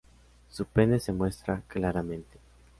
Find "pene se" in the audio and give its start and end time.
0.65-1.13